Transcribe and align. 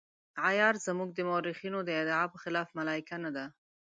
عیار 0.45 0.75
زموږ 0.85 1.09
د 1.13 1.19
مورخینو 1.29 1.79
د 1.85 1.89
ادعا 2.01 2.23
په 2.33 2.37
خلاف 2.43 2.67
ملایکه 2.79 3.15
نه 3.23 3.31
ده. 3.35 3.45